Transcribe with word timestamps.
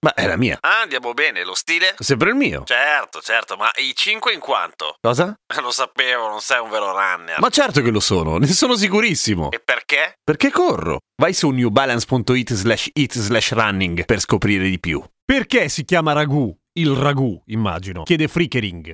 Ma 0.00 0.14
è 0.14 0.26
la 0.26 0.36
mia. 0.36 0.58
Ah, 0.60 0.80
andiamo 0.82 1.12
bene, 1.12 1.44
lo 1.44 1.54
stile? 1.54 1.94
Sempre 1.98 2.30
il 2.30 2.36
mio. 2.36 2.64
Certo, 2.64 3.20
certo, 3.20 3.56
ma 3.56 3.70
i 3.76 3.92
5 3.94 4.32
in 4.32 4.40
quanto? 4.40 4.96
Cosa? 5.00 5.34
Lo 5.60 5.70
sapevo, 5.70 6.28
non 6.28 6.40
sei 6.40 6.60
un 6.60 6.70
vero 6.70 6.92
runner. 6.92 7.38
Ma 7.38 7.48
certo 7.50 7.82
che 7.82 7.90
lo 7.90 8.00
sono, 8.00 8.38
ne 8.38 8.46
sono 8.46 8.76
sicurissimo. 8.76 9.50
E 9.50 9.60
perché? 9.60 10.14
Perché 10.22 10.50
corro? 10.50 11.00
Vai 11.20 11.34
su 11.34 11.50
newbalance.it 11.50 12.54
slash 12.54 12.88
it 12.94 13.18
slash 13.18 13.52
running 13.52 14.04
per 14.04 14.20
scoprire 14.20 14.68
di 14.68 14.80
più. 14.80 15.02
Perché 15.24 15.68
si 15.68 15.84
chiama 15.84 16.12
ragù? 16.12 16.54
Il 16.72 16.94
ragù, 16.94 17.40
immagino. 17.46 18.04
Chiede 18.04 18.26
Frickering. 18.28 18.92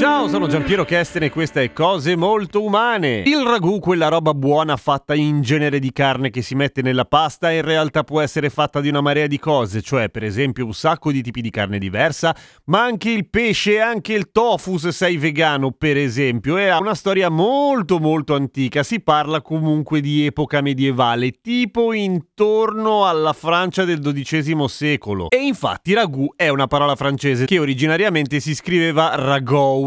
Ciao, 0.00 0.28
sono 0.28 0.46
Giampiero 0.46 0.86
Kesten 0.86 1.24
e 1.24 1.30
questa 1.30 1.60
è 1.60 1.74
Cose 1.74 2.16
Molto 2.16 2.64
Umane. 2.64 3.22
Il 3.26 3.42
ragù, 3.44 3.80
quella 3.80 4.08
roba 4.08 4.32
buona 4.32 4.78
fatta 4.78 5.14
in 5.14 5.42
genere 5.42 5.78
di 5.78 5.92
carne 5.92 6.30
che 6.30 6.40
si 6.40 6.54
mette 6.54 6.80
nella 6.80 7.04
pasta, 7.04 7.50
in 7.50 7.60
realtà 7.60 8.02
può 8.02 8.22
essere 8.22 8.48
fatta 8.48 8.80
di 8.80 8.88
una 8.88 9.02
marea 9.02 9.26
di 9.26 9.38
cose, 9.38 9.82
cioè 9.82 10.08
per 10.08 10.24
esempio 10.24 10.64
un 10.64 10.72
sacco 10.72 11.12
di 11.12 11.20
tipi 11.20 11.42
di 11.42 11.50
carne 11.50 11.78
diversa, 11.78 12.34
ma 12.64 12.82
anche 12.82 13.10
il 13.10 13.28
pesce 13.28 13.72
e 13.72 13.80
anche 13.80 14.14
il 14.14 14.30
tofu 14.32 14.78
se 14.78 14.90
sei 14.90 15.18
vegano, 15.18 15.70
per 15.70 15.98
esempio, 15.98 16.56
e 16.56 16.68
ha 16.68 16.78
una 16.78 16.94
storia 16.94 17.28
molto 17.28 17.98
molto 17.98 18.34
antica, 18.34 18.82
si 18.82 19.00
parla 19.02 19.42
comunque 19.42 20.00
di 20.00 20.24
epoca 20.24 20.62
medievale, 20.62 21.32
tipo 21.42 21.92
intorno 21.92 23.06
alla 23.06 23.34
Francia 23.34 23.84
del 23.84 24.00
XII 24.00 24.66
secolo. 24.66 25.28
E 25.28 25.44
infatti 25.44 25.92
ragù 25.92 26.32
è 26.34 26.48
una 26.48 26.68
parola 26.68 26.96
francese 26.96 27.44
che 27.44 27.58
originariamente 27.58 28.40
si 28.40 28.54
scriveva 28.54 29.14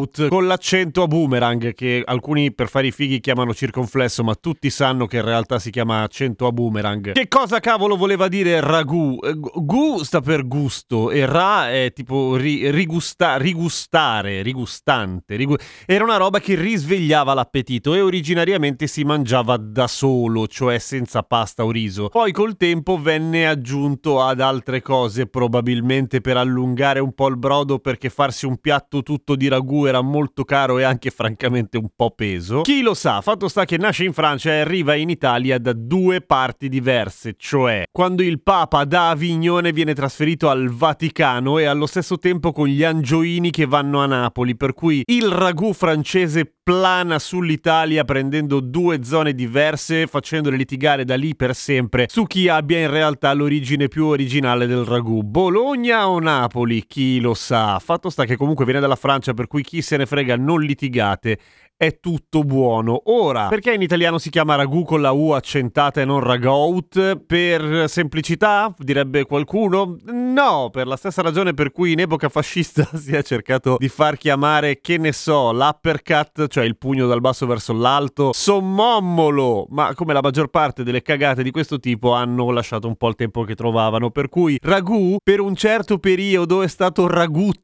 ragout 0.03 0.27
con 0.27 0.47
l'accento 0.47 1.03
a 1.03 1.07
boomerang 1.07 1.73
che 1.73 2.03
alcuni 2.05 2.53
per 2.53 2.69
fare 2.69 2.87
i 2.87 2.91
fighi 2.91 3.19
chiamano 3.19 3.53
circonflesso, 3.53 4.23
ma 4.23 4.35
tutti 4.35 4.69
sanno 4.69 5.05
che 5.05 5.17
in 5.17 5.25
realtà 5.25 5.59
si 5.59 5.69
chiama 5.71 6.01
accento 6.03 6.47
a 6.47 6.51
boomerang. 6.51 7.13
Che 7.13 7.27
cosa 7.27 7.59
cavolo 7.59 7.95
voleva 7.95 8.27
dire 8.27 8.59
ragù? 8.59 9.17
Eh, 9.21 9.33
Gu 9.35 10.03
sta 10.03 10.21
per 10.21 10.47
gusto 10.47 11.11
e 11.11 11.25
ra 11.25 11.71
è 11.71 11.91
tipo 11.93 12.35
ri- 12.35 12.69
rigusta- 12.71 13.37
rigustare, 13.37 14.41
rigustante. 14.41 15.35
rigu- 15.35 15.61
era 15.85 16.03
una 16.03 16.17
roba 16.17 16.39
che 16.39 16.55
risvegliava 16.55 17.33
l'appetito 17.33 17.93
e 17.93 18.01
originariamente 18.01 18.87
si 18.87 19.03
mangiava 19.03 19.57
da 19.57 19.87
solo, 19.87 20.47
cioè 20.47 20.79
senza 20.79 21.23
pasta 21.23 21.63
o 21.65 21.71
riso. 21.71 22.09
Poi 22.09 22.31
col 22.31 22.57
tempo 22.57 22.99
venne 22.99 23.47
aggiunto 23.47 24.21
ad 24.21 24.41
altre 24.41 24.81
cose, 24.81 25.27
probabilmente 25.27 26.21
per 26.21 26.37
allungare 26.37 26.99
un 26.99 27.13
po' 27.13 27.27
il 27.27 27.37
brodo 27.37 27.79
perché 27.79 28.09
farsi 28.09 28.45
un 28.45 28.57
piatto 28.57 29.03
tutto 29.03 29.35
di 29.35 29.47
ragù 29.47 29.85
era 29.85 29.92
molto 30.01 30.43
caro 30.43 30.77
e 30.77 30.83
anche 30.83 31.09
francamente 31.09 31.77
un 31.77 31.89
po' 31.95 32.11
peso. 32.11 32.61
Chi 32.61 32.81
lo 32.81 32.93
sa, 32.93 33.21
fatto 33.21 33.47
sta 33.47 33.65
che 33.65 33.77
nasce 33.77 34.03
in 34.03 34.13
Francia 34.13 34.51
e 34.51 34.59
arriva 34.59 34.95
in 34.95 35.09
Italia 35.09 35.57
da 35.57 35.73
due 35.73 36.21
parti 36.21 36.69
diverse, 36.69 37.35
cioè 37.37 37.83
quando 37.91 38.23
il 38.23 38.41
Papa 38.41 38.83
da 38.85 39.09
Avignone 39.09 39.71
viene 39.71 39.93
trasferito 39.93 40.49
al 40.49 40.69
Vaticano 40.69 41.57
e 41.57 41.65
allo 41.65 41.85
stesso 41.85 42.17
tempo 42.17 42.51
con 42.51 42.67
gli 42.67 42.83
angioini 42.83 43.51
che 43.51 43.65
vanno 43.65 44.01
a 44.01 44.05
Napoli, 44.05 44.55
per 44.55 44.73
cui 44.73 45.03
il 45.05 45.29
ragù 45.29 45.73
francese 45.73 46.51
plana 46.63 47.19
sull'Italia 47.19 48.05
prendendo 48.05 48.61
due 48.61 49.03
zone 49.03 49.33
diverse, 49.33 50.07
facendole 50.07 50.55
litigare 50.55 51.03
da 51.03 51.15
lì 51.15 51.35
per 51.35 51.53
sempre 51.53 52.05
su 52.09 52.23
chi 52.23 52.47
abbia 52.47 52.79
in 52.79 52.89
realtà 52.89 53.33
l'origine 53.33 53.89
più 53.89 54.05
originale 54.05 54.65
del 54.65 54.85
ragù. 54.85 55.21
Bologna 55.23 56.07
o 56.07 56.19
Napoli? 56.19 56.85
Chi 56.87 57.19
lo 57.19 57.33
sa. 57.33 57.79
Fatto 57.79 58.09
sta 58.09 58.23
che 58.25 58.37
comunque 58.37 58.63
viene 58.63 58.79
dalla 58.79 58.95
Francia, 58.95 59.33
per 59.33 59.47
cui 59.47 59.61
chi 59.61 59.81
se 59.83 59.97
ne 59.97 60.05
frega 60.07 60.35
non 60.35 60.61
litigate. 60.61 61.37
È 61.75 61.99
tutto 61.99 62.43
buono. 62.43 63.01
Ora, 63.05 63.47
perché 63.47 63.73
in 63.73 63.81
italiano 63.81 64.17
si 64.17 64.29
chiama 64.29 64.55
ragù 64.55 64.85
con 64.85 65.01
la 65.01 65.11
U 65.11 65.31
accentata 65.31 65.99
e 65.99 66.05
non 66.05 66.21
ragout? 66.21 67.17
Per 67.25 67.89
semplicità, 67.89 68.73
direbbe 68.77 69.25
qualcuno? 69.25 69.97
No, 70.05 70.69
per 70.71 70.87
la 70.87 70.95
stessa 70.95 71.21
ragione 71.21 71.53
per 71.53 71.71
cui 71.71 71.91
in 71.91 71.99
epoca 71.99 72.29
fascista 72.29 72.87
si 72.95 73.13
è 73.13 73.21
cercato 73.23 73.75
di 73.79 73.89
far 73.89 74.15
chiamare, 74.15 74.79
che 74.79 74.97
ne 74.97 75.11
so, 75.11 75.51
l'uppercut, 75.51 76.47
cioè 76.47 76.63
il 76.63 76.77
pugno 76.77 77.05
dal 77.05 77.19
basso 77.19 77.45
verso 77.47 77.73
l'alto, 77.73 78.31
sommommolo. 78.31 79.65
Ma 79.69 79.93
come 79.93 80.13
la 80.13 80.21
maggior 80.21 80.47
parte 80.47 80.83
delle 80.83 81.01
cagate 81.01 81.43
di 81.43 81.51
questo 81.51 81.79
tipo 81.79 82.13
hanno 82.13 82.51
lasciato 82.51 82.87
un 82.87 82.95
po' 82.95 83.09
il 83.09 83.15
tempo 83.15 83.43
che 83.43 83.55
trovavano. 83.55 84.09
Per 84.09 84.29
cui 84.29 84.57
ragù 84.61 85.17
per 85.21 85.41
un 85.41 85.55
certo 85.55 85.97
periodo 85.97 86.61
è 86.61 86.67
stato 86.67 87.07
ragutto, 87.07 87.61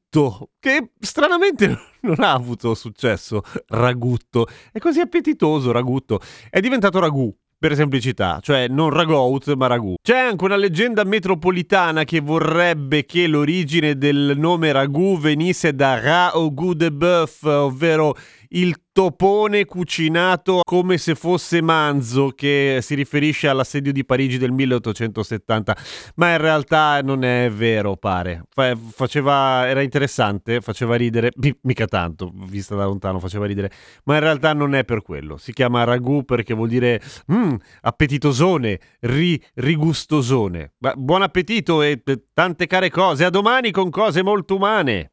che 0.59 0.91
stranamente 0.99 1.77
non 2.01 2.15
ha 2.19 2.33
avuto 2.33 2.73
successo. 2.73 3.41
Ragutto. 3.67 4.47
È 4.71 4.79
così 4.79 4.99
appetitoso, 4.99 5.71
ragutto. 5.71 6.19
È 6.49 6.59
diventato 6.59 6.99
ragù. 6.99 7.33
Per 7.61 7.75
semplicità, 7.75 8.39
cioè 8.41 8.69
non 8.69 8.89
ragout 8.89 9.53
ma 9.55 9.67
ragù. 9.67 9.95
C'è 10.01 10.17
anche 10.17 10.45
una 10.45 10.55
leggenda 10.55 11.03
metropolitana 11.03 12.05
che 12.05 12.21
vorrebbe 12.21 13.03
che 13.03 13.27
l'origine 13.27 13.97
del 13.97 14.35
nome 14.37 14.71
ragù 14.71 15.19
venisse 15.19 15.75
da 15.75 15.99
ra 15.99 16.31
au 16.31 16.53
goût 16.53 16.77
de 16.77 16.89
bœuf, 16.89 17.43
ovvero 17.43 18.15
il 18.49 18.75
topone 18.91 19.65
cucinato 19.65 20.61
come 20.63 20.97
se 20.97 21.15
fosse 21.15 21.61
manzo, 21.61 22.29
che 22.29 22.79
si 22.81 22.95
riferisce 22.95 23.47
all'assedio 23.47 23.91
di 23.91 24.03
Parigi 24.03 24.37
del 24.37 24.51
1870, 24.51 25.77
ma 26.15 26.31
in 26.31 26.37
realtà 26.37 27.01
non 27.01 27.23
è 27.23 27.49
vero, 27.49 27.95
pare. 27.95 28.43
Fa- 28.49 28.75
faceva, 28.75 29.67
era 29.67 29.81
interessante, 29.81 30.61
faceva 30.61 30.95
ridere, 30.95 31.31
mi- 31.37 31.57
mica 31.61 31.85
tanto, 31.85 32.31
vista 32.33 32.75
da 32.75 32.85
lontano 32.85 33.19
faceva 33.19 33.45
ridere, 33.45 33.71
ma 34.05 34.15
in 34.15 34.21
realtà 34.21 34.53
non 34.53 34.75
è 34.75 34.83
per 34.83 35.01
quello. 35.01 35.37
Si 35.37 35.53
chiama 35.53 35.83
ragù 35.83 36.23
perché 36.25 36.53
vuol 36.53 36.69
dire 36.69 37.01
mm, 37.31 37.53
appetitosone, 37.81 38.79
ri- 39.01 39.41
rigustosone. 39.55 40.73
Ma 40.79 40.93
buon 40.95 41.21
appetito 41.21 41.81
e 41.81 42.01
e 42.05 42.23
tante 42.33 42.67
care 42.67 42.89
cose. 42.89 43.25
A 43.25 43.29
domani 43.29 43.71
con 43.71 43.89
cose 43.89 44.23
molto 44.23 44.55
umane. 44.55 45.11